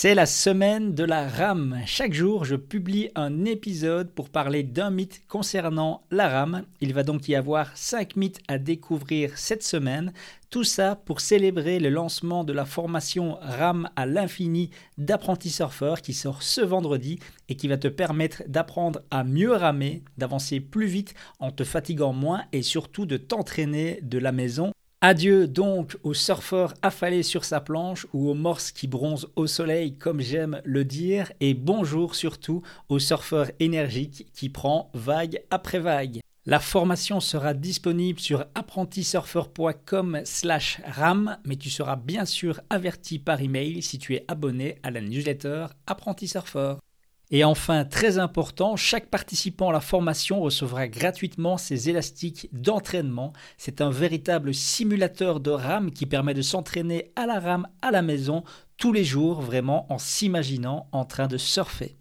[0.00, 1.80] C'est la semaine de la rame.
[1.84, 6.62] Chaque jour, je publie un épisode pour parler d'un mythe concernant la rame.
[6.80, 10.12] Il va donc y avoir 5 mythes à découvrir cette semaine.
[10.50, 16.12] Tout ça pour célébrer le lancement de la formation Rame à l'infini d'apprenti surfeur qui
[16.12, 17.18] sort ce vendredi
[17.48, 22.12] et qui va te permettre d'apprendre à mieux ramer, d'avancer plus vite en te fatiguant
[22.12, 27.60] moins et surtout de t'entraîner de la maison Adieu donc au surfeur affalé sur sa
[27.60, 32.62] planche ou au morse qui bronze au soleil comme j'aime le dire et bonjour surtout
[32.88, 36.18] au surfeur énergique qui prend vague après vague.
[36.46, 43.40] La formation sera disponible sur apprentisurfer.com slash ram, mais tu seras bien sûr averti par
[43.40, 46.74] email si tu es abonné à la newsletter Apprenti Surfer.
[47.30, 53.34] Et enfin, très important, chaque participant à la formation recevra gratuitement ses élastiques d'entraînement.
[53.58, 58.00] C'est un véritable simulateur de rame qui permet de s'entraîner à la rame à la
[58.00, 58.44] maison
[58.78, 61.96] tous les jours, vraiment en s'imaginant en train de surfer.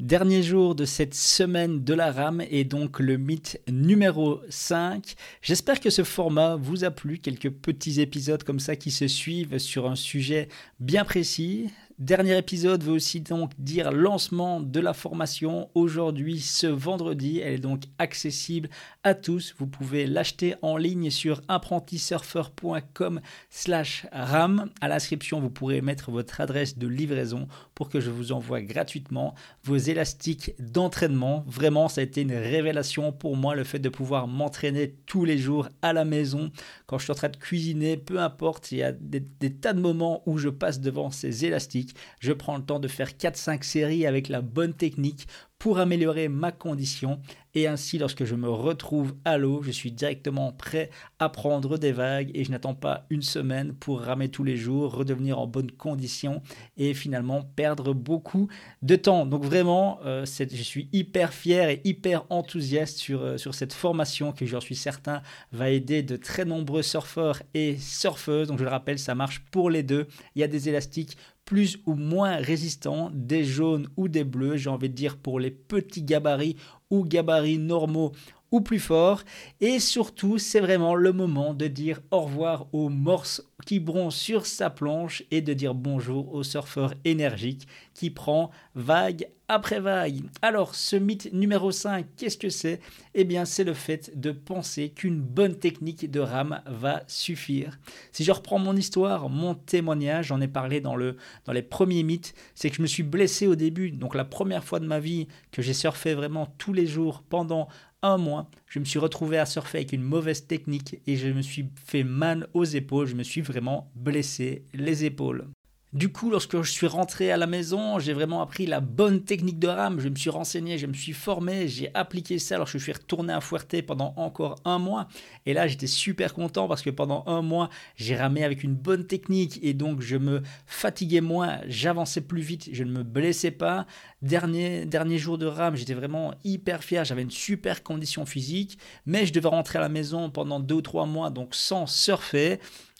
[0.00, 5.14] Dernier jour de cette semaine de la rame et donc le mythe numéro 5.
[5.40, 9.58] J'espère que ce format vous a plu, quelques petits épisodes comme ça qui se suivent
[9.58, 10.48] sur un sujet
[10.80, 11.70] bien précis.
[12.00, 17.38] Dernier épisode veut aussi donc dire lancement de la formation aujourd'hui ce vendredi.
[17.38, 18.68] Elle est donc accessible
[19.04, 19.54] à tous.
[19.58, 24.70] Vous pouvez l'acheter en ligne sur apprentisurfer.com slash ram.
[24.80, 29.36] À l'inscription, vous pourrez mettre votre adresse de livraison pour que je vous envoie gratuitement
[29.62, 31.44] vos élastiques d'entraînement.
[31.46, 35.38] Vraiment, ça a été une révélation pour moi le fait de pouvoir m'entraîner tous les
[35.38, 36.50] jours à la maison
[36.86, 39.80] quand je suis en train de cuisiner, peu importe, il y a des tas de
[39.80, 41.83] moments où je passe devant ces élastiques
[42.20, 45.26] je prends le temps de faire 4-5 séries avec la bonne technique
[45.58, 47.20] pour améliorer ma condition
[47.54, 51.92] et ainsi lorsque je me retrouve à l'eau, je suis directement prêt à prendre des
[51.92, 55.70] vagues et je n'attends pas une semaine pour ramer tous les jours, redevenir en bonne
[55.70, 56.42] condition
[56.76, 58.48] et finalement perdre beaucoup
[58.82, 59.24] de temps.
[59.24, 64.32] Donc vraiment, euh, je suis hyper fier et hyper enthousiaste sur, euh, sur cette formation
[64.32, 68.48] qui, j'en suis certain, va aider de très nombreux surfeurs et surfeuses.
[68.48, 70.08] Donc je le rappelle, ça marche pour les deux.
[70.34, 74.70] Il y a des élastiques plus ou moins résistants, des jaunes ou des bleus, j'ai
[74.70, 76.56] envie de dire pour les petits gabarits
[76.90, 78.12] ou gabarits normaux
[78.50, 79.22] ou plus forts.
[79.60, 84.46] Et surtout, c'est vraiment le moment de dire au revoir aux morses qui bronzent sur
[84.46, 90.22] sa planche et de dire bonjour au surfeur énergique qui prend vague après vague.
[90.42, 92.80] Alors, ce mythe numéro 5, qu'est-ce que c'est?
[93.14, 97.78] Eh bien, c'est le fait de penser qu'une bonne technique de rame va suffire.
[98.12, 102.02] Si je reprends mon histoire, mon témoignage, j'en ai parlé dans, le, dans les premiers
[102.02, 103.90] mythes, c'est que je me suis blessé au début.
[103.90, 107.68] Donc, la première fois de ma vie que j'ai surfé vraiment tous les jours pendant
[108.02, 111.42] un mois, je me suis retrouvé à surfer avec une mauvaise technique et je me
[111.42, 115.46] suis fait mal aux épaules, je me suis vraiment blessé les épaules.
[115.94, 119.60] Du coup, lorsque je suis rentré à la maison, j'ai vraiment appris la bonne technique
[119.60, 120.00] de rame.
[120.00, 123.32] Je me suis renseigné, je me suis formé, j'ai appliqué ça lorsque je suis retourné
[123.32, 125.06] à Fuerte pendant encore un mois.
[125.46, 129.06] Et là, j'étais super content parce que pendant un mois, j'ai ramé avec une bonne
[129.06, 133.86] technique et donc je me fatiguais moins, j'avançais plus vite, je ne me blessais pas.
[134.20, 139.26] Dernier, dernier jour de rame, j'étais vraiment hyper fier, j'avais une super condition physique, mais
[139.26, 142.58] je devais rentrer à la maison pendant deux ou trois mois, donc sans surfer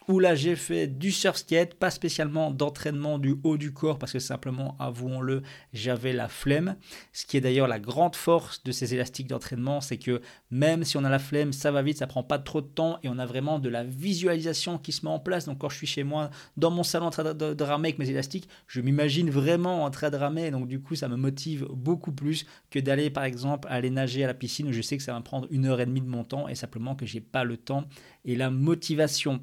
[0.09, 4.13] où là j'ai fait du surf skate, pas spécialement d'entraînement du haut du corps parce
[4.13, 5.43] que simplement, avouons-le,
[5.73, 6.77] j'avais la flemme.
[7.13, 10.21] Ce qui est d'ailleurs la grande force de ces élastiques d'entraînement, c'est que
[10.51, 12.99] même si on a la flemme, ça va vite, ça prend pas trop de temps
[13.03, 15.47] et on a vraiment de la visualisation qui se met en place.
[15.47, 18.11] Donc quand je suis chez moi, dans mon salon en train de, ramer avec mes
[18.11, 20.51] élastiques, je m'imagine vraiment en train de ramer.
[20.51, 24.27] Donc du coup, ça me motive beaucoup plus que d'aller par exemple aller nager à
[24.27, 26.09] la piscine où je sais que ça va me prendre une heure et demie de
[26.09, 27.85] mon temps et simplement que j'ai pas le temps
[28.25, 29.41] et la motivation.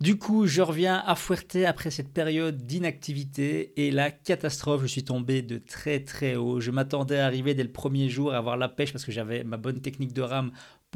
[0.00, 5.04] Du coup, je reviens à Fuerte après cette période d'inactivité et la catastrophe, je suis
[5.04, 6.60] tombé de très très haut.
[6.60, 9.44] Je m'attendais à arriver dès le premier jour à avoir la pêche parce que j'avais
[9.44, 10.50] ma bonne technique de rame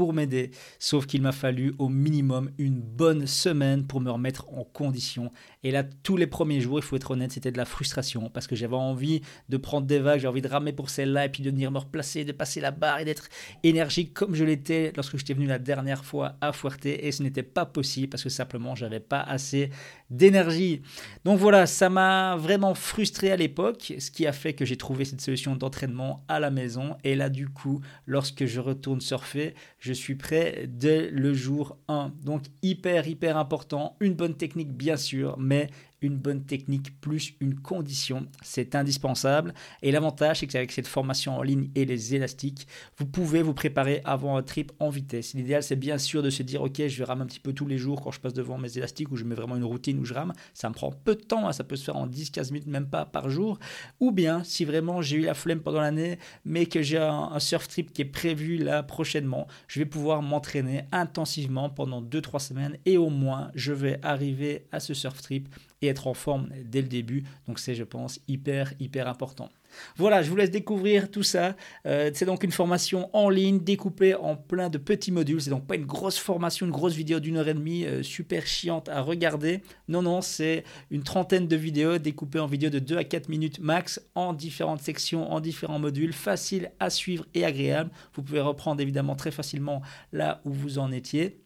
[0.07, 5.31] m'aider, sauf qu'il m'a fallu au minimum une bonne semaine pour me remettre en condition.
[5.63, 8.47] Et là, tous les premiers jours, il faut être honnête, c'était de la frustration parce
[8.47, 11.43] que j'avais envie de prendre des vagues, j'ai envie de ramer pour celle-là et puis
[11.43, 13.29] de venir me replacer, de passer la barre et d'être
[13.63, 17.43] énergique comme je l'étais lorsque j'étais venu la dernière fois à Fuerte et ce n'était
[17.43, 19.71] pas possible parce que simplement j'avais pas assez
[20.11, 20.83] d'énergie.
[21.25, 25.05] Donc voilà, ça m'a vraiment frustré à l'époque, ce qui a fait que j'ai trouvé
[25.05, 29.55] cette solution d'entraînement à la maison et là du coup, lorsque je retourne surfer,
[29.93, 32.13] suis prêt dès le jour 1.
[32.25, 33.97] Donc hyper, hyper important.
[34.01, 35.69] Une bonne technique, bien sûr, mais
[36.01, 38.27] une bonne technique plus une condition.
[38.43, 39.55] C'est indispensable.
[39.83, 42.67] Et l'avantage, c'est qu'avec cette formation en ligne et les élastiques,
[42.97, 45.35] vous pouvez vous préparer avant un trip en vitesse.
[45.35, 47.79] L'idéal, c'est bien sûr de se dire, ok, je ramer un petit peu tous les
[47.79, 50.15] jours quand je passe devant mes élastiques ou je mets vraiment une routine où je
[50.15, 50.33] rame.
[50.55, 51.53] Ça me prend peu de temps, hein.
[51.53, 53.59] ça peut se faire en 10-15 minutes, même pas par jour.
[54.01, 57.41] Ou bien, si vraiment j'ai eu la flemme pendant l'année, mais que j'ai un, un
[57.41, 62.79] surf trip qui est prévu là prochainement, je vais pouvoir m'entraîner intensivement pendant 2-3 semaines
[62.87, 65.49] et au moins je vais arriver à ce surf trip
[65.83, 67.25] et en forme dès le début.
[67.47, 69.51] Donc c'est, je pense, hyper, hyper important.
[69.97, 71.57] Voilà, je vous laisse découvrir tout ça.
[71.87, 75.41] Euh, c'est donc une formation en ligne découpée en plein de petits modules.
[75.41, 78.47] C'est donc pas une grosse formation, une grosse vidéo d'une heure et demie euh, super
[78.47, 79.63] chiante à regarder.
[79.89, 83.61] Non, non, c'est une trentaine de vidéos découpées en vidéos de 2 à 4 minutes
[83.61, 87.91] max en différentes sections, en différents modules, facile à suivre et agréable.
[88.15, 89.83] Vous pouvez reprendre évidemment très facilement
[90.13, 91.41] là où vous en étiez.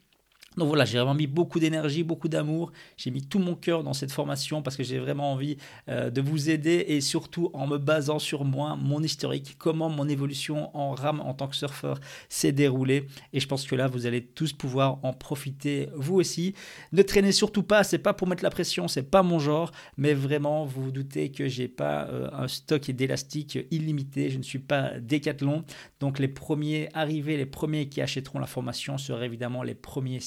[0.57, 2.73] Donc voilà, j'ai vraiment mis beaucoup d'énergie, beaucoup d'amour.
[2.97, 5.57] J'ai mis tout mon cœur dans cette formation parce que j'ai vraiment envie
[5.89, 10.09] euh, de vous aider et surtout en me basant sur moi, mon historique, comment mon
[10.09, 13.07] évolution en rame en tant que surfeur s'est déroulée.
[13.33, 16.55] Et je pense que là, vous allez tous pouvoir en profiter vous aussi.
[16.93, 20.13] Ne traînez surtout pas, c'est pas pour mettre la pression, c'est pas mon genre, mais
[20.13, 24.31] vraiment, vous vous doutez que j'ai pas euh, un stock d'élastique illimité.
[24.31, 25.65] Je ne suis pas décathlon.
[26.01, 30.21] Donc les premiers arrivés, les premiers qui achèteront la formation seraient évidemment les premiers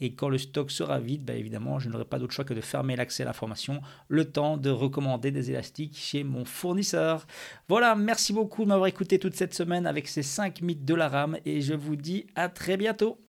[0.00, 2.60] et quand le stock sera vide, bah, évidemment, je n'aurai pas d'autre choix que de
[2.60, 7.26] fermer l'accès à l'information, le temps de recommander des élastiques chez mon fournisseur.
[7.68, 11.08] Voilà, merci beaucoup de m'avoir écouté toute cette semaine avec ces 5 mythes de la
[11.08, 13.29] rame et je vous dis à très bientôt.